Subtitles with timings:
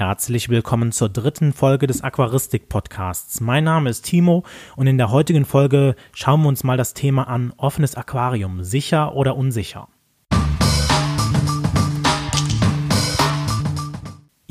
[0.00, 3.42] Herzlich willkommen zur dritten Folge des Aquaristik Podcasts.
[3.42, 7.28] Mein Name ist Timo und in der heutigen Folge schauen wir uns mal das Thema
[7.28, 9.88] an offenes Aquarium, sicher oder unsicher.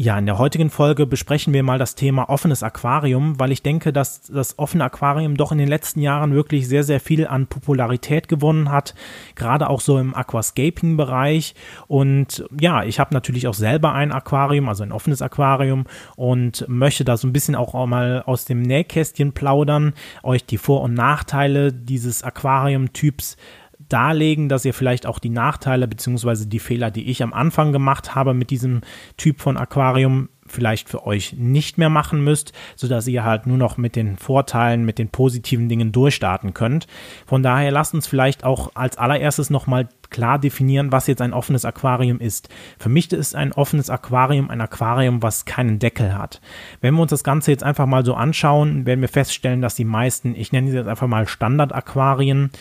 [0.01, 3.91] Ja, in der heutigen Folge besprechen wir mal das Thema offenes Aquarium, weil ich denke,
[3.91, 8.29] dass das offene Aquarium doch in den letzten Jahren wirklich sehr, sehr viel an Popularität
[8.29, 8.95] gewonnen hat,
[9.35, 11.53] gerade auch so im Aquascaping-Bereich.
[11.87, 15.83] Und ja, ich habe natürlich auch selber ein Aquarium, also ein offenes Aquarium
[16.15, 19.91] und möchte da so ein bisschen auch mal aus dem Nähkästchen plaudern,
[20.23, 23.35] euch die Vor- und Nachteile dieses Aquariumtyps
[23.79, 28.13] darlegen, dass ihr vielleicht auch die Nachteile beziehungsweise die Fehler, die ich am Anfang gemacht
[28.15, 28.81] habe mit diesem
[29.17, 33.77] Typ von Aquarium, vielleicht für euch nicht mehr machen müsst, sodass ihr halt nur noch
[33.77, 36.87] mit den Vorteilen, mit den positiven Dingen durchstarten könnt.
[37.25, 41.65] Von daher lasst uns vielleicht auch als allererstes nochmal klar definieren, was jetzt ein offenes
[41.65, 42.49] Aquarium ist.
[42.77, 46.41] Für mich ist ein offenes Aquarium ein Aquarium, was keinen Deckel hat.
[46.81, 49.85] Wenn wir uns das Ganze jetzt einfach mal so anschauen, werden wir feststellen, dass die
[49.85, 52.51] meisten, ich nenne sie jetzt einfach mal Standard-Aquarien,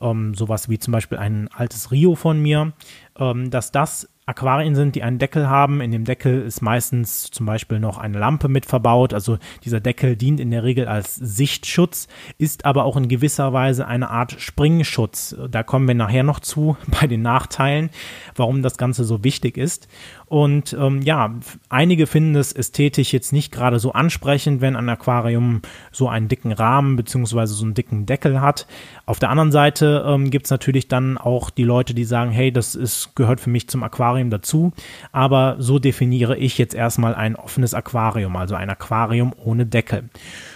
[0.00, 2.72] ähm, sowas wie zum Beispiel ein altes Rio von mir,
[3.18, 5.80] ähm, dass das Aquarien sind, die einen Deckel haben.
[5.80, 9.12] In dem Deckel ist meistens zum Beispiel noch eine Lampe mit verbaut.
[9.12, 12.06] Also dieser Deckel dient in der Regel als Sichtschutz,
[12.38, 15.34] ist aber auch in gewisser Weise eine Art Springschutz.
[15.50, 17.90] Da kommen wir nachher noch zu bei den Nachteilen,
[18.36, 19.88] warum das Ganze so wichtig ist.
[20.32, 21.34] Und ähm, ja,
[21.68, 26.52] einige finden es ästhetisch jetzt nicht gerade so ansprechend, wenn ein Aquarium so einen dicken
[26.52, 28.66] Rahmen beziehungsweise so einen dicken Deckel hat.
[29.04, 32.50] Auf der anderen Seite ähm, gibt es natürlich dann auch die Leute, die sagen, hey,
[32.50, 34.72] das ist, gehört für mich zum Aquarium dazu.
[35.12, 40.08] Aber so definiere ich jetzt erstmal ein offenes Aquarium, also ein Aquarium ohne Deckel.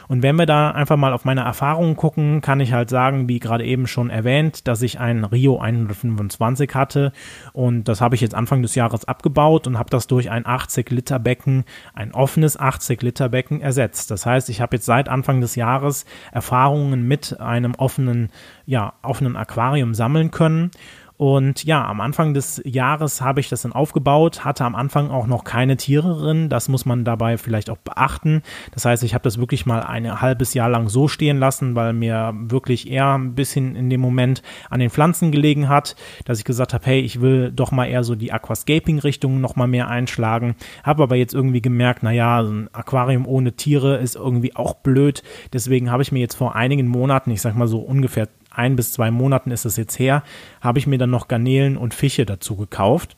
[0.09, 3.39] Und wenn wir da einfach mal auf meine Erfahrungen gucken, kann ich halt sagen, wie
[3.39, 7.13] gerade eben schon erwähnt, dass ich ein Rio 125 hatte
[7.53, 10.91] und das habe ich jetzt Anfang des Jahres abgebaut und habe das durch ein 80
[10.91, 14.11] Liter Becken, ein offenes 80 Liter Becken ersetzt.
[14.11, 18.31] Das heißt, ich habe jetzt seit Anfang des Jahres Erfahrungen mit einem offenen,
[18.65, 20.71] ja, offenen Aquarium sammeln können
[21.19, 25.27] und ja, am Anfang des Jahres habe ich das dann aufgebaut, hatte am Anfang auch
[25.27, 26.51] noch keine Tiere drin.
[26.51, 28.43] Das muss man dabei vielleicht auch beachten.
[28.73, 31.95] Das heißt, ich habe das wirklich mal ein halbes Jahr lang so stehen lassen, weil
[31.95, 36.45] mir wirklich eher ein bisschen in dem Moment an den Pflanzen gelegen hat, dass ich
[36.45, 40.55] gesagt habe, hey, ich will doch mal eher so die Aquascaping-Richtung noch mal mehr einschlagen.
[40.83, 45.23] Habe aber jetzt irgendwie gemerkt, naja, ein Aquarium ohne Tiere ist irgendwie auch blöd.
[45.55, 48.93] Deswegen habe ich mir jetzt vor einigen Monaten, ich sag mal so ungefähr ein bis
[48.93, 50.23] zwei Monaten ist es jetzt her,
[50.61, 53.17] habe ich mir dann noch Garnelen und Fische dazu gekauft.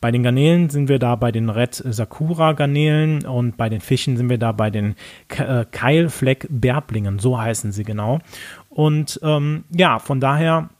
[0.00, 4.16] Bei den Garnelen sind wir da bei den Red Sakura Garnelen und bei den Fischen
[4.16, 4.94] sind wir da bei den
[5.36, 8.20] äh, Keilfleck Bärblingen, so heißen sie genau.
[8.68, 10.70] Und ähm, ja, von daher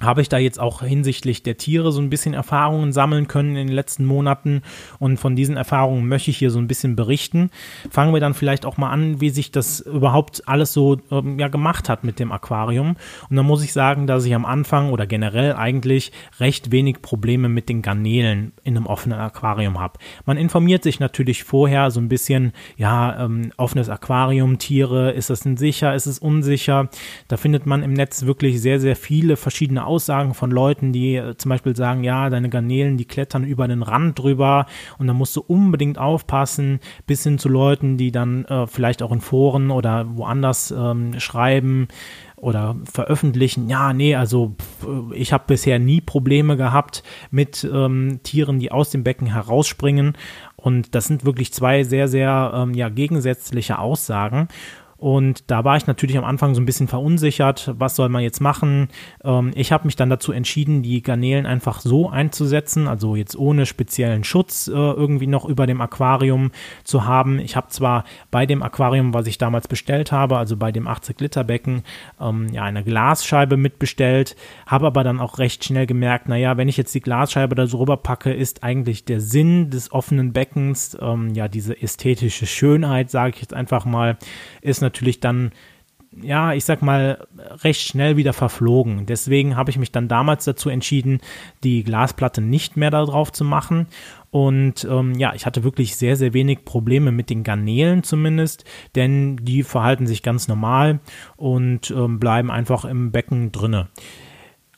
[0.00, 3.66] habe ich da jetzt auch hinsichtlich der Tiere so ein bisschen Erfahrungen sammeln können in
[3.66, 4.62] den letzten Monaten
[4.98, 7.50] und von diesen Erfahrungen möchte ich hier so ein bisschen berichten.
[7.90, 11.48] Fangen wir dann vielleicht auch mal an, wie sich das überhaupt alles so ähm, ja
[11.48, 12.96] gemacht hat mit dem Aquarium.
[13.28, 17.48] Und da muss ich sagen, dass ich am Anfang oder generell eigentlich recht wenig Probleme
[17.48, 19.98] mit den Garnelen in einem offenen Aquarium habe.
[20.26, 25.40] Man informiert sich natürlich vorher so ein bisschen, ja, ähm, offenes Aquarium, Tiere, ist das
[25.40, 26.88] denn sicher, ist es unsicher?
[27.26, 31.36] Da findet man im Netz wirklich sehr, sehr viele verschiedene Aussagen von Leuten, die äh,
[31.36, 34.66] zum Beispiel sagen, ja, deine Garnelen, die klettern über den Rand drüber
[34.98, 39.12] und da musst du unbedingt aufpassen, bis hin zu Leuten, die dann äh, vielleicht auch
[39.12, 41.88] in Foren oder woanders ähm, schreiben,
[42.40, 44.54] oder veröffentlichen, ja, nee, also
[45.12, 50.16] ich habe bisher nie Probleme gehabt mit ähm, Tieren, die aus dem Becken herausspringen.
[50.56, 54.48] Und das sind wirklich zwei sehr, sehr ähm, ja, gegensätzliche Aussagen.
[54.98, 58.40] Und da war ich natürlich am Anfang so ein bisschen verunsichert, was soll man jetzt
[58.40, 58.88] machen.
[59.22, 63.64] Ähm, ich habe mich dann dazu entschieden, die Garnelen einfach so einzusetzen, also jetzt ohne
[63.64, 66.50] speziellen Schutz äh, irgendwie noch über dem Aquarium
[66.82, 67.38] zu haben.
[67.38, 71.20] Ich habe zwar bei dem Aquarium, was ich damals bestellt habe, also bei dem 80
[71.20, 71.84] Liter Becken,
[72.20, 74.34] ähm, ja eine Glasscheibe mitbestellt,
[74.66, 77.78] habe aber dann auch recht schnell gemerkt, naja, wenn ich jetzt die Glasscheibe da so
[77.78, 83.42] rüberpacke, ist eigentlich der Sinn des offenen Beckens, ähm, ja diese ästhetische Schönheit, sage ich
[83.42, 84.18] jetzt einfach mal,
[84.60, 84.87] ist natürlich
[85.20, 85.52] dann,
[86.20, 87.26] ja, ich sag mal,
[87.62, 89.06] recht schnell wieder verflogen.
[89.06, 91.20] Deswegen habe ich mich dann damals dazu entschieden,
[91.64, 93.86] die Glasplatte nicht mehr darauf zu machen.
[94.30, 98.64] Und ähm, ja, ich hatte wirklich sehr, sehr wenig Probleme mit den Garnelen zumindest,
[98.94, 101.00] denn die verhalten sich ganz normal
[101.36, 103.88] und ähm, bleiben einfach im Becken drinne.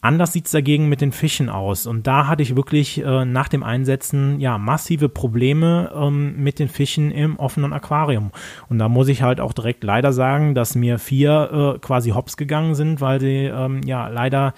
[0.02, 1.86] Anders sieht es dagegen mit den Fischen aus.
[1.86, 6.68] Und da hatte ich wirklich äh, nach dem Einsetzen ja massive Probleme ähm, mit den
[6.68, 8.30] Fischen im offenen Aquarium.
[8.70, 12.38] Und da muss ich halt auch direkt leider sagen, dass mir vier äh, quasi hops
[12.38, 14.54] gegangen sind, weil sie ähm, ja leider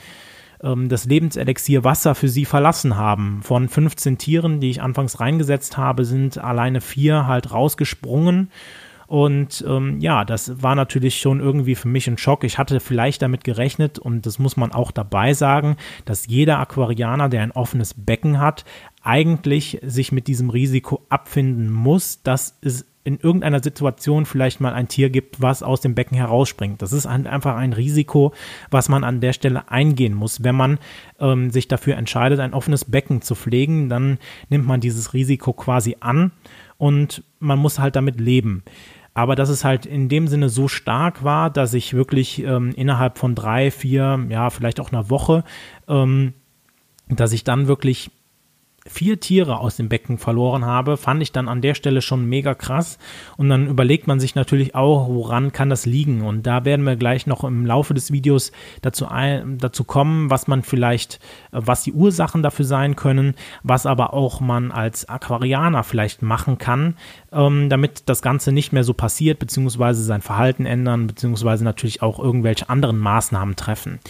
[0.63, 3.41] ähm, das Lebenselixier Wasser für sie verlassen haben.
[3.43, 8.51] Von 15 Tieren, die ich anfangs reingesetzt habe, sind alleine vier halt rausgesprungen.
[9.13, 12.45] Und ähm, ja, das war natürlich schon irgendwie für mich ein Schock.
[12.45, 15.77] Ich hatte vielleicht damit gerechnet, und das muss man auch dabei sagen,
[16.07, 18.65] dass jeder Aquarianer, der ein offenes Becken hat,
[19.03, 24.89] eigentlich sich mit diesem Risiko abfinden muss, dass es in irgendeiner Situation vielleicht mal ein
[24.89, 26.81] Tier gibt, was aus dem Becken herausspringt.
[26.81, 28.33] Das ist einfach ein Risiko,
[28.71, 30.43] was man an der Stelle eingehen muss.
[30.43, 30.79] Wenn man
[31.21, 34.17] ähm, sich dafür entscheidet, ein offenes Becken zu pflegen, dann
[34.49, 36.33] nimmt man dieses Risiko quasi an
[36.79, 38.63] und man muss halt damit leben.
[39.15, 43.19] Aber dass es halt in dem Sinne so stark war, dass ich wirklich ähm, innerhalb
[43.19, 45.45] von drei, vier, ja, vielleicht auch einer Woche,
[45.87, 46.33] ähm,
[47.09, 48.11] dass ich dann wirklich
[48.87, 52.55] vier Tiere aus dem Becken verloren habe, fand ich dann an der Stelle schon mega
[52.55, 52.99] krass.
[53.37, 56.23] Und dann überlegt man sich natürlich auch, woran kann das liegen?
[56.23, 58.51] Und da werden wir gleich noch im Laufe des Videos
[58.81, 61.21] dazu, ein, dazu kommen, was man vielleicht,
[61.53, 66.97] was die Ursachen dafür sein können, was aber auch man als Aquarianer vielleicht machen kann,
[67.33, 72.19] ähm, damit das Ganze nicht mehr so passiert, beziehungsweise sein Verhalten ändern, beziehungsweise natürlich auch
[72.19, 74.01] irgendwelche anderen Maßnahmen treffen.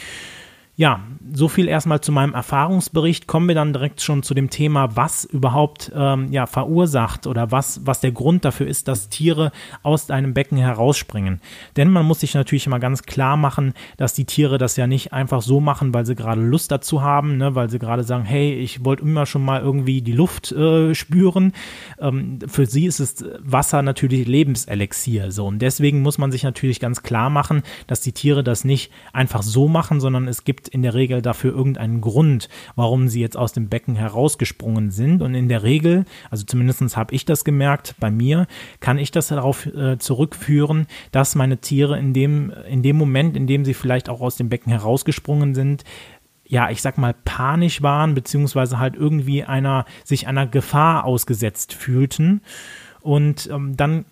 [0.74, 1.02] Ja,
[1.34, 3.26] so viel erstmal zu meinem Erfahrungsbericht.
[3.26, 7.82] Kommen wir dann direkt schon zu dem Thema, was überhaupt ähm, ja, verursacht oder was,
[7.84, 9.52] was der Grund dafür ist, dass Tiere
[9.82, 11.42] aus einem Becken herausspringen.
[11.76, 15.12] Denn man muss sich natürlich immer ganz klar machen, dass die Tiere das ja nicht
[15.12, 18.54] einfach so machen, weil sie gerade Lust dazu haben, ne, weil sie gerade sagen, hey,
[18.54, 21.52] ich wollte immer schon mal irgendwie die Luft äh, spüren.
[22.00, 25.32] Ähm, für sie ist es Wasser natürlich Lebenselixier.
[25.32, 25.46] So.
[25.48, 29.42] Und deswegen muss man sich natürlich ganz klar machen, dass die Tiere das nicht einfach
[29.42, 33.36] so machen, sondern es gibt gibt in der Regel dafür irgendeinen Grund, warum sie jetzt
[33.36, 35.20] aus dem Becken herausgesprungen sind.
[35.20, 38.46] Und in der Regel, also zumindest habe ich das gemerkt bei mir,
[38.80, 43.46] kann ich das darauf äh, zurückführen, dass meine Tiere in dem, in dem Moment, in
[43.46, 45.84] dem sie vielleicht auch aus dem Becken herausgesprungen sind,
[46.46, 52.40] ja, ich sag mal, panisch waren, beziehungsweise halt irgendwie einer, sich einer Gefahr ausgesetzt fühlten.
[53.00, 54.06] Und ähm, dann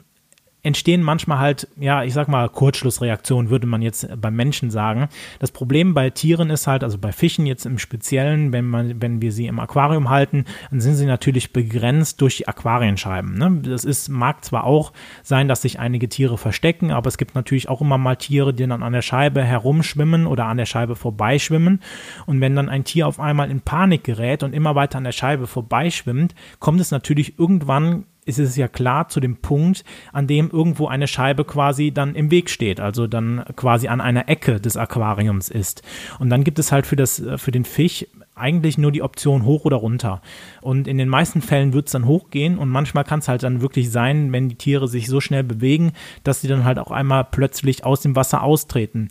[0.62, 5.09] entstehen manchmal halt, ja, ich sag mal, Kurzschlussreaktionen, würde man jetzt beim Menschen sagen.
[5.39, 9.23] Das Problem bei Tieren ist halt, also bei Fischen jetzt im Speziellen, wenn man, wenn
[9.23, 13.39] wir sie im Aquarium halten, dann sind sie natürlich begrenzt durch die Aquarienscheiben.
[13.39, 13.61] Ne?
[13.62, 14.93] Das ist, mag zwar auch
[15.23, 18.67] sein, dass sich einige Tiere verstecken, aber es gibt natürlich auch immer mal Tiere, die
[18.67, 21.81] dann an der Scheibe herumschwimmen oder an der Scheibe vorbeischwimmen.
[22.27, 25.12] Und wenn dann ein Tier auf einmal in Panik gerät und immer weiter an der
[25.12, 30.50] Scheibe vorbeischwimmt, kommt es natürlich irgendwann ist es ja klar zu dem Punkt, an dem
[30.50, 34.76] irgendwo eine Scheibe quasi dann im Weg steht, also dann quasi an einer Ecke des
[34.76, 35.82] Aquariums ist.
[36.19, 39.64] Und dann gibt es halt für das, für den Fisch eigentlich nur die Option hoch
[39.64, 40.22] oder runter.
[40.62, 43.61] Und in den meisten Fällen wird es dann hochgehen und manchmal kann es halt dann
[43.61, 45.93] wirklich sein, wenn die Tiere sich so schnell bewegen,
[46.25, 49.08] dass sie dann halt auch einmal plötzlich aus dem Wasser austreten.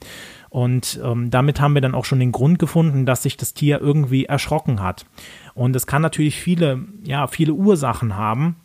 [0.49, 3.79] Und ähm, damit haben wir dann auch schon den Grund gefunden, dass sich das Tier
[3.79, 5.05] irgendwie erschrocken hat.
[5.53, 8.55] Und es kann natürlich viele, ja, viele Ursachen haben.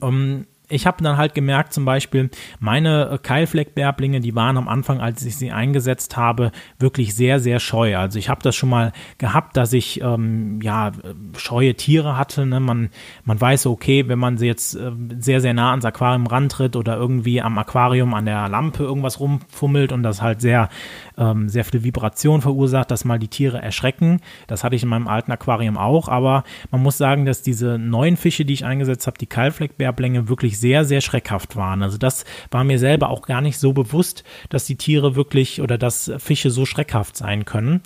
[0.00, 4.68] Um, ähm, ich habe dann halt gemerkt, zum Beispiel, meine äh, Keilfleckbärblinge, die waren am
[4.68, 7.96] Anfang, als ich sie eingesetzt habe, wirklich sehr, sehr scheu.
[7.96, 10.92] Also ich habe das schon mal gehabt, dass ich ähm, ja
[11.36, 12.46] scheue Tiere hatte.
[12.46, 12.60] Ne?
[12.60, 12.90] Man,
[13.24, 16.96] man weiß, okay, wenn man sie jetzt äh, sehr, sehr nah ans Aquarium rantritt oder
[16.96, 20.68] irgendwie am Aquarium an der Lampe irgendwas rumfummelt und das halt sehr,
[21.18, 24.20] ähm, sehr viel Vibration verursacht, dass mal die Tiere erschrecken.
[24.46, 28.16] Das hatte ich in meinem alten Aquarium auch, aber man muss sagen, dass diese neuen
[28.16, 31.82] Fische, die ich eingesetzt habe, die Keilfleckbärblinge wirklich wirklich sehr, sehr schreckhaft waren.
[31.82, 35.78] Also das war mir selber auch gar nicht so bewusst, dass die Tiere wirklich oder
[35.78, 37.80] dass Fische so schreckhaft sein können.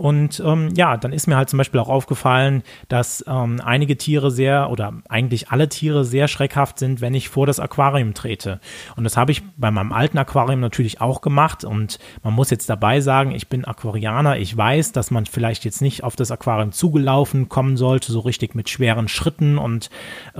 [0.00, 4.30] Und ähm, ja, dann ist mir halt zum Beispiel auch aufgefallen, dass ähm, einige Tiere
[4.30, 8.60] sehr oder eigentlich alle Tiere sehr schreckhaft sind, wenn ich vor das Aquarium trete.
[8.96, 11.64] Und das habe ich bei meinem alten Aquarium natürlich auch gemacht.
[11.64, 14.38] Und man muss jetzt dabei sagen, ich bin Aquarianer.
[14.38, 18.54] Ich weiß, dass man vielleicht jetzt nicht auf das Aquarium zugelaufen kommen sollte, so richtig
[18.54, 19.90] mit schweren Schritten und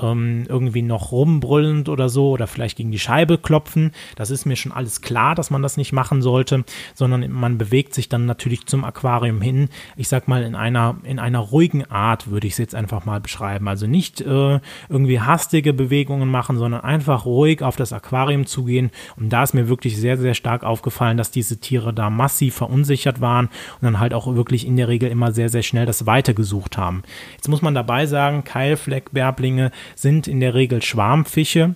[0.00, 3.92] ähm, irgendwie noch rumbrüllend oder so oder vielleicht gegen die Scheibe klopfen.
[4.16, 6.64] Das ist mir schon alles klar, dass man das nicht machen sollte,
[6.94, 10.96] sondern man bewegt sich dann natürlich zum Aquarium hin hin, ich sag mal, in einer,
[11.02, 13.68] in einer ruhigen Art, würde ich es jetzt einfach mal beschreiben.
[13.68, 18.90] Also nicht äh, irgendwie hastige Bewegungen machen, sondern einfach ruhig auf das Aquarium zu gehen.
[19.16, 23.20] Und da ist mir wirklich sehr, sehr stark aufgefallen, dass diese Tiere da massiv verunsichert
[23.20, 26.34] waren und dann halt auch wirklich in der Regel immer sehr, sehr schnell das Weite
[26.34, 27.02] gesucht haben.
[27.36, 31.74] Jetzt muss man dabei sagen, Keilfleckbärblinge sind in der Regel Schwarmfische.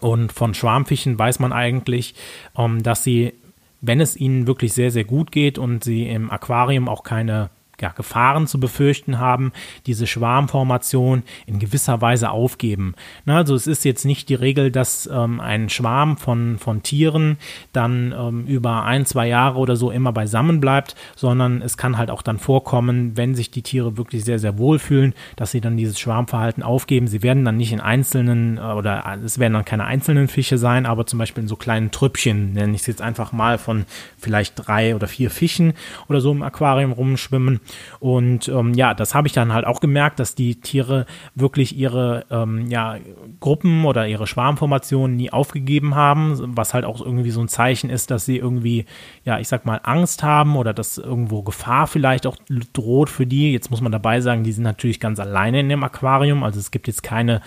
[0.00, 2.14] Und von Schwarmfischen weiß man eigentlich,
[2.56, 3.34] ähm, dass sie
[3.80, 7.90] wenn es ihnen wirklich sehr, sehr gut geht und sie im Aquarium auch keine ja,
[7.90, 9.52] Gefahren zu befürchten haben,
[9.86, 12.94] diese Schwarmformation in gewisser Weise aufgeben.
[13.24, 17.38] Na, also es ist jetzt nicht die Regel, dass ähm, ein Schwarm von, von Tieren
[17.72, 22.10] dann ähm, über ein, zwei Jahre oder so immer beisammen bleibt, sondern es kann halt
[22.10, 25.98] auch dann vorkommen, wenn sich die Tiere wirklich sehr, sehr wohlfühlen, dass sie dann dieses
[25.98, 27.06] Schwarmverhalten aufgeben.
[27.06, 30.86] Sie werden dann nicht in einzelnen äh, oder es werden dann keine einzelnen Fische sein,
[30.86, 33.84] aber zum Beispiel in so kleinen Trüppchen, nenne ich es jetzt einfach mal von
[34.18, 35.74] vielleicht drei oder vier Fischen
[36.08, 37.60] oder so im Aquarium rumschwimmen.
[37.98, 42.24] Und ähm, ja, das habe ich dann halt auch gemerkt, dass die Tiere wirklich ihre
[42.30, 42.96] ähm, ja,
[43.40, 48.10] Gruppen oder ihre Schwarmformationen nie aufgegeben haben, was halt auch irgendwie so ein Zeichen ist,
[48.10, 48.86] dass sie irgendwie,
[49.24, 52.36] ja, ich sag mal, Angst haben oder dass irgendwo Gefahr vielleicht auch
[52.72, 53.52] droht für die.
[53.52, 56.70] Jetzt muss man dabei sagen, die sind natürlich ganz alleine in dem Aquarium, also es
[56.70, 57.40] gibt jetzt keine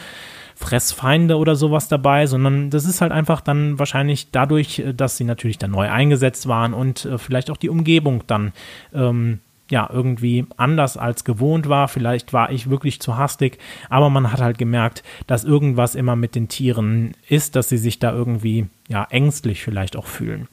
[0.56, 5.24] Fressfeinde oder sowas dabei, sondern das ist halt einfach dann wahrscheinlich dadurch, äh, dass sie
[5.24, 8.54] natürlich dann neu eingesetzt waren und äh, vielleicht auch die Umgebung dann
[8.94, 9.40] ähm,
[9.70, 11.88] ja, irgendwie anders als gewohnt war.
[11.88, 16.36] Vielleicht war ich wirklich zu hastig, aber man hat halt gemerkt, dass irgendwas immer mit
[16.36, 20.48] den Tieren ist, dass sie sich da irgendwie ja ängstlich vielleicht auch fühlen.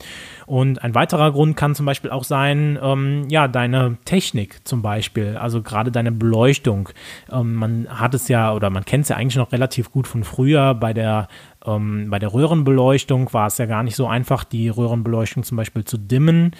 [0.46, 5.36] Und ein weiterer Grund kann zum Beispiel auch sein, ähm, ja, deine Technik zum Beispiel,
[5.36, 6.90] also gerade deine Beleuchtung.
[7.30, 10.22] Ähm, man hat es ja oder man kennt es ja eigentlich noch relativ gut von
[10.22, 11.28] früher bei der
[11.66, 15.84] ähm, bei der Röhrenbeleuchtung war es ja gar nicht so einfach, die Röhrenbeleuchtung zum Beispiel
[15.84, 16.52] zu dimmen.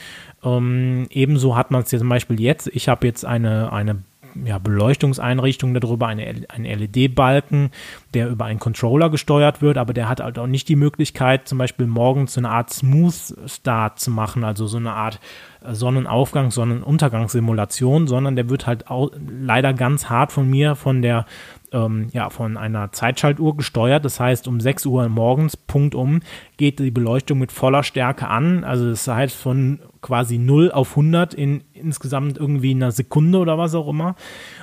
[0.45, 2.69] Ähm, ebenso hat man es ja zum Beispiel jetzt.
[2.69, 4.03] Ich habe jetzt eine, eine
[4.45, 7.71] ja, Beleuchtungseinrichtung darüber, eine, ein LED-Balken,
[8.15, 11.59] der über einen Controller gesteuert wird, aber der hat halt auch nicht die Möglichkeit, zum
[11.59, 15.21] Beispiel morgens so eine Art Smooth Start zu machen, also so eine Art
[15.65, 21.27] äh, Sonnenaufgang, Sonnenuntergangssimulation, sondern der wird halt auch leider ganz hart von mir von der
[21.73, 24.05] ähm, ja, von einer Zeitschaltuhr gesteuert.
[24.05, 26.21] Das heißt, um 6 Uhr morgens, Punkt um,
[26.57, 28.65] geht die Beleuchtung mit voller Stärke an.
[28.65, 33.75] Also das heißt von quasi 0 auf 100 in insgesamt irgendwie einer Sekunde oder was
[33.75, 34.15] auch immer.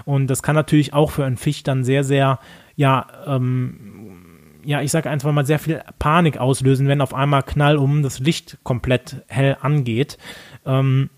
[0.05, 2.39] Und das kann natürlich auch für einen Fisch dann sehr, sehr,
[2.75, 3.97] ja, ähm,
[4.63, 8.19] ja, ich sage einfach mal sehr viel Panik auslösen, wenn auf einmal knall um das
[8.19, 10.17] Licht komplett hell angeht.
[10.65, 11.09] Ähm,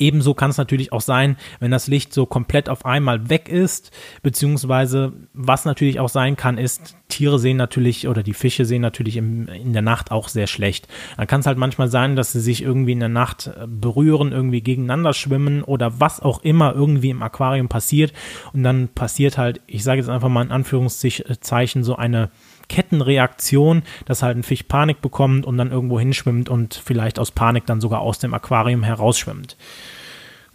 [0.00, 3.90] Ebenso kann es natürlich auch sein, wenn das Licht so komplett auf einmal weg ist,
[4.22, 9.16] beziehungsweise was natürlich auch sein kann, ist, Tiere sehen natürlich oder die Fische sehen natürlich
[9.16, 10.88] im, in der Nacht auch sehr schlecht.
[11.16, 14.32] Dann kann es halt manchmal sein, dass sie sich irgendwie in der Nacht äh, berühren,
[14.32, 18.12] irgendwie gegeneinander schwimmen oder was auch immer irgendwie im Aquarium passiert
[18.52, 22.30] und dann passiert halt, ich sage jetzt einfach mal in Anführungszeichen, so eine
[22.70, 27.66] Kettenreaktion, dass halt ein Fisch Panik bekommt und dann irgendwo hinschwimmt und vielleicht aus Panik
[27.66, 29.56] dann sogar aus dem Aquarium herausschwimmt.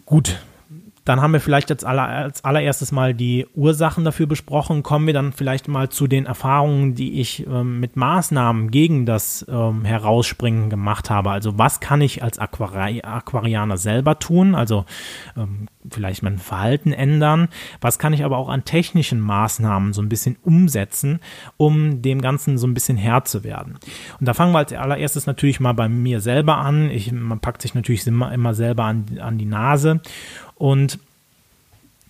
[0.06, 0.40] Gut,
[1.04, 4.82] dann haben wir vielleicht als, aller, als allererstes mal die Ursachen dafür besprochen.
[4.82, 9.46] Kommen wir dann vielleicht mal zu den Erfahrungen, die ich ähm, mit Maßnahmen gegen das
[9.48, 11.30] ähm, Herausspringen gemacht habe.
[11.30, 14.56] Also was kann ich als Aquari Aquarianer selber tun?
[14.56, 14.86] Also
[15.38, 17.50] ähm, vielleicht mein Verhalten ändern.
[17.82, 21.20] Was kann ich aber auch an technischen Maßnahmen so ein bisschen umsetzen,
[21.58, 23.78] um dem Ganzen so ein bisschen Herr zu werden?
[24.20, 26.90] Und da fangen wir als allererstes natürlich mal bei mir selber an.
[26.90, 30.02] Ich, man packt sich natürlich immer, immer selber an, an die Nase
[30.56, 31.00] und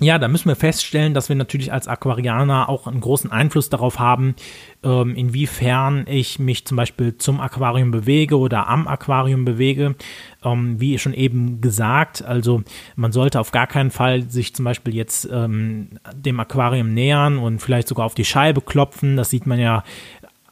[0.02, 3.98] ja, da müssen wir feststellen, dass wir natürlich als Aquarianer auch einen großen Einfluss darauf
[3.98, 4.36] haben,
[4.84, 9.96] ähm, inwiefern ich mich zum Beispiel zum Aquarium bewege oder am Aquarium bewege.
[10.44, 12.62] Ähm, wie schon eben gesagt, also
[12.98, 17.60] man sollte auf gar keinen Fall sich zum Beispiel jetzt ähm, dem Aquarium nähern und
[17.60, 19.16] vielleicht sogar auf die Scheibe klopfen.
[19.16, 19.86] Das sieht man ja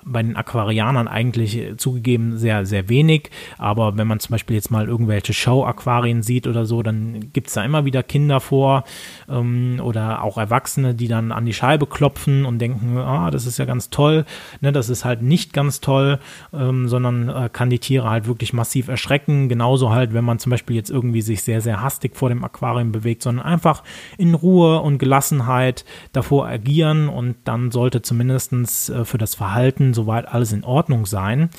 [0.05, 3.29] bei den Aquarianern eigentlich äh, zugegeben sehr, sehr wenig.
[3.57, 7.53] Aber wenn man zum Beispiel jetzt mal irgendwelche Show-Aquarien sieht oder so, dann gibt es
[7.53, 8.83] da immer wieder Kinder vor
[9.29, 13.59] ähm, oder auch Erwachsene, die dann an die Scheibe klopfen und denken, ah, das ist
[13.59, 14.25] ja ganz toll.
[14.61, 16.19] Ne, das ist halt nicht ganz toll,
[16.53, 19.49] ähm, sondern äh, kann die Tiere halt wirklich massiv erschrecken.
[19.49, 22.91] Genauso halt, wenn man zum Beispiel jetzt irgendwie sich sehr, sehr hastig vor dem Aquarium
[22.91, 23.83] bewegt, sondern einfach
[24.17, 30.27] in Ruhe und Gelassenheit davor agieren und dann sollte zumindestens äh, für das Verhalten soweit
[30.27, 31.49] alles in Ordnung sein.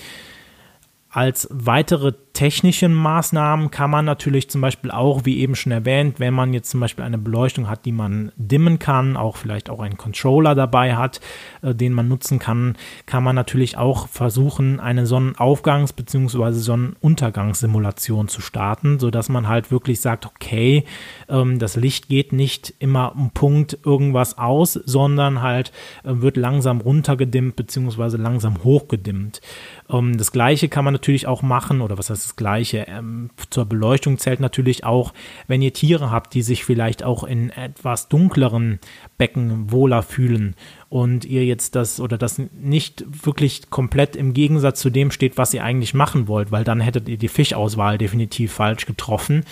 [1.11, 6.35] Als weitere technische Maßnahmen kann man natürlich zum Beispiel auch, wie eben schon erwähnt, wenn
[6.35, 9.97] man jetzt zum Beispiel eine Beleuchtung hat, die man dimmen kann, auch vielleicht auch einen
[9.97, 11.21] Controller dabei hat,
[11.63, 12.77] äh, den man nutzen kann,
[13.07, 16.51] kann man natürlich auch versuchen, eine Sonnenaufgangs- bzw.
[16.53, 20.85] Sonnenuntergangssimulation zu starten, sodass man halt wirklich sagt, okay,
[21.29, 25.71] ähm, das Licht geht nicht immer um Punkt irgendwas aus, sondern halt
[26.03, 28.17] äh, wird langsam runtergedimmt bzw.
[28.17, 29.41] langsam hochgedimmt.
[29.89, 32.87] Ähm, das gleiche kann man natürlich auch machen, oder was heißt das Gleiche.
[32.89, 35.13] Ähm, zur Beleuchtung zählt natürlich auch,
[35.47, 38.81] wenn ihr Tiere habt, die sich vielleicht auch in etwas dunkleren
[39.19, 40.55] Becken wohler fühlen
[40.89, 45.53] und ihr jetzt das oder das nicht wirklich komplett im Gegensatz zu dem steht, was
[45.53, 49.45] ihr eigentlich machen wollt, weil dann hättet ihr die Fischauswahl definitiv falsch getroffen,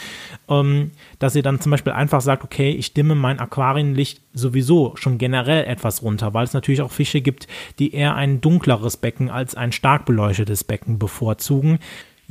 [0.49, 5.19] ähm, dass ihr dann zum Beispiel einfach sagt, okay, ich dimme mein Aquarienlicht sowieso schon
[5.19, 7.49] generell etwas runter, weil es natürlich auch Fische gibt,
[7.81, 11.81] die eher ein dunkleres Becken als ein stark beleuchtetes Becken bevorzugen.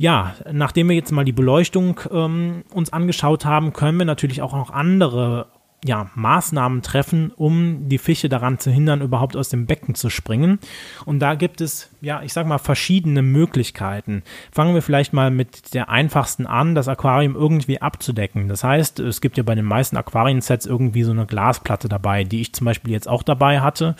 [0.02, 4.52] Ja, nachdem wir jetzt mal die Beleuchtung ähm, uns angeschaut haben, können wir natürlich auch
[4.52, 5.46] noch andere
[5.84, 10.60] ja, Maßnahmen treffen, um die Fische daran zu hindern, überhaupt aus dem Becken zu springen.
[11.06, 14.22] Und da gibt es, ja, ich sag mal, verschiedene Möglichkeiten.
[14.52, 18.46] Fangen wir vielleicht mal mit der einfachsten an, das Aquarium irgendwie abzudecken.
[18.46, 22.42] Das heißt, es gibt ja bei den meisten Aquariensets irgendwie so eine Glasplatte dabei, die
[22.42, 23.96] ich zum Beispiel jetzt auch dabei hatte.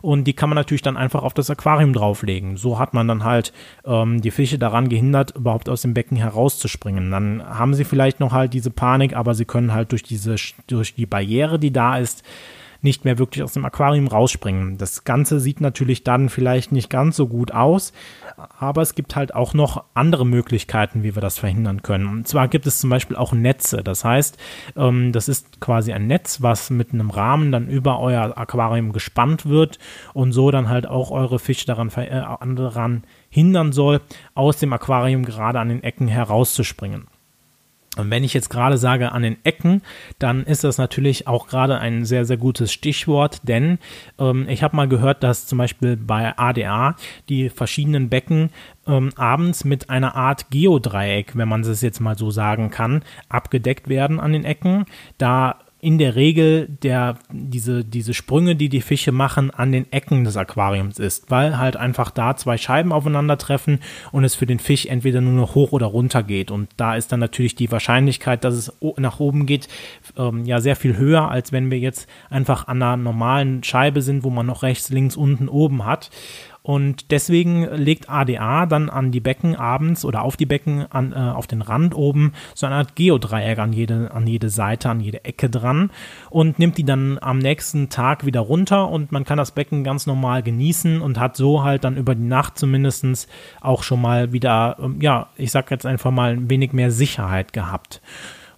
[0.00, 2.56] Und die kann man natürlich dann einfach auf das Aquarium drauflegen.
[2.56, 3.52] So hat man dann halt
[3.84, 7.10] ähm, die Fische daran gehindert, überhaupt aus dem Becken herauszuspringen.
[7.10, 10.94] Dann haben sie vielleicht noch halt diese Panik, aber sie können halt durch diese, durch
[10.94, 12.22] die Barriere Barriere, die da ist,
[12.82, 14.78] nicht mehr wirklich aus dem Aquarium rausspringen.
[14.78, 17.92] Das Ganze sieht natürlich dann vielleicht nicht ganz so gut aus,
[18.36, 22.06] aber es gibt halt auch noch andere Möglichkeiten, wie wir das verhindern können.
[22.06, 23.82] Und zwar gibt es zum Beispiel auch Netze.
[23.82, 24.38] Das heißt,
[24.76, 29.46] ähm, das ist quasi ein Netz, was mit einem Rahmen dann über euer Aquarium gespannt
[29.46, 29.80] wird
[30.12, 32.22] und so dann halt auch eure Fische daran, äh,
[32.54, 34.00] daran hindern soll,
[34.34, 37.08] aus dem Aquarium gerade an den Ecken herauszuspringen.
[37.96, 39.82] Und wenn ich jetzt gerade sage an den Ecken,
[40.18, 43.78] dann ist das natürlich auch gerade ein sehr, sehr gutes Stichwort, denn
[44.18, 46.96] ähm, ich habe mal gehört, dass zum Beispiel bei ADA
[47.28, 48.50] die verschiedenen Becken
[48.86, 53.88] ähm, abends mit einer Art Geodreieck, wenn man es jetzt mal so sagen kann, abgedeckt
[53.88, 54.84] werden an den Ecken.
[55.18, 60.24] Da in der Regel der, diese, diese Sprünge, die die Fische machen, an den Ecken
[60.24, 63.80] des Aquariums ist, weil halt einfach da zwei Scheiben aufeinandertreffen
[64.10, 66.50] und es für den Fisch entweder nur noch hoch oder runter geht.
[66.50, 69.68] Und da ist dann natürlich die Wahrscheinlichkeit, dass es nach oben geht,
[70.16, 74.24] ähm, ja sehr viel höher, als wenn wir jetzt einfach an einer normalen Scheibe sind,
[74.24, 76.10] wo man noch rechts, links, unten, oben hat.
[76.66, 81.14] Und deswegen legt ADA dann an die Becken abends oder auf die Becken an, äh,
[81.14, 85.24] auf den Rand oben so eine Art Geodreieck an jede, an jede Seite, an jede
[85.24, 85.92] Ecke dran
[86.28, 90.08] und nimmt die dann am nächsten Tag wieder runter und man kann das Becken ganz
[90.08, 93.28] normal genießen und hat so halt dann über die Nacht zumindest
[93.60, 97.52] auch schon mal wieder, ähm, ja, ich sag jetzt einfach mal ein wenig mehr Sicherheit
[97.52, 98.00] gehabt.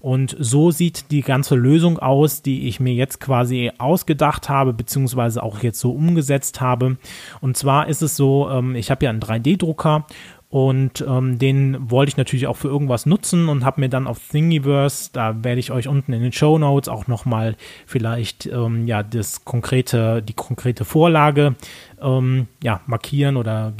[0.01, 5.43] Und so sieht die ganze Lösung aus, die ich mir jetzt quasi ausgedacht habe, beziehungsweise
[5.43, 6.97] auch jetzt so umgesetzt habe.
[7.41, 10.07] Und zwar ist es so, ähm, ich habe ja einen 3D-Drucker
[10.51, 14.19] und ähm, den wollte ich natürlich auch für irgendwas nutzen und habe mir dann auf
[14.31, 19.03] Thingiverse, da werde ich euch unten in den Show Notes auch nochmal vielleicht ähm, ja
[19.03, 21.55] das konkrete, die konkrete Vorlage
[22.01, 23.75] ähm, ja markieren oder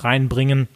[0.00, 0.68] reinbringen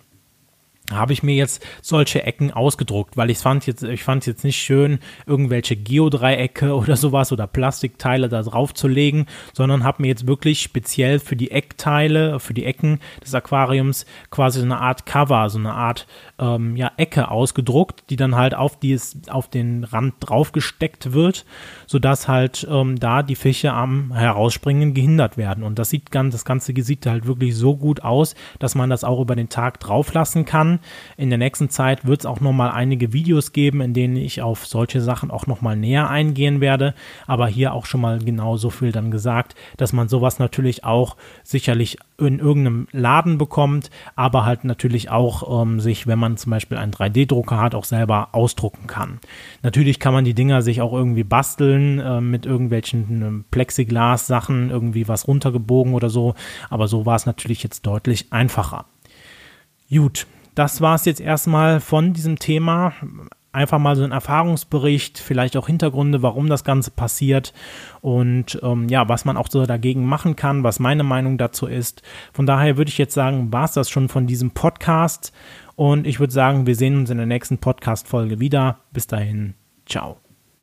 [0.93, 4.57] habe ich mir jetzt solche Ecken ausgedruckt, weil ich fand jetzt, ich fand jetzt nicht
[4.57, 10.27] schön, irgendwelche Geodreiecke oder sowas oder Plastikteile da drauf zu legen, sondern habe mir jetzt
[10.27, 15.49] wirklich speziell für die Eckteile, für die Ecken des Aquariums quasi so eine Art Cover,
[15.51, 16.07] so eine Art
[16.39, 21.45] ähm, ja, Ecke ausgedruckt, die dann halt auf, dies, auf den Rand draufgesteckt wird,
[21.87, 25.65] sodass halt ähm, da die Fische am Herausspringen gehindert werden.
[25.65, 29.05] Und das sieht ganz, das Ganze sieht halt wirklich so gut aus, dass man das
[29.05, 30.76] auch über den Tag drauf lassen kann.
[31.17, 34.67] In der nächsten Zeit wird es auch nochmal einige Videos geben, in denen ich auf
[34.67, 36.95] solche Sachen auch nochmal näher eingehen werde.
[37.27, 41.17] Aber hier auch schon mal genau so viel dann gesagt, dass man sowas natürlich auch
[41.43, 46.79] sicherlich in irgendeinem Laden bekommt, aber halt natürlich auch ähm, sich, wenn man zum Beispiel
[46.79, 49.21] einen 3D-Drucker hat, auch selber ausdrucken kann.
[49.63, 55.09] Natürlich kann man die Dinger sich auch irgendwie basteln äh, mit irgendwelchen äh, Plexiglas-Sachen, irgendwie
[55.09, 56.35] was runtergebogen oder so,
[56.71, 58.87] aber so war es natürlich jetzt deutlich einfacher.
[59.91, 62.95] Gut, das war es jetzt erstmal von diesem Thema
[63.53, 67.55] einfach mal so ein Erfahrungsbericht, vielleicht auch Hintergründe, warum das Ganze passiert
[68.03, 72.03] und ähm, ja, was man auch so dagegen machen kann, was meine Meinung dazu ist.
[72.33, 75.33] Von daher würde ich jetzt sagen, war es das schon von diesem Podcast
[75.75, 78.81] und ich würde sagen, wir sehen uns in der nächsten Podcast-Folge wieder.
[78.93, 79.55] Bis dahin,
[79.87, 80.26] ciao.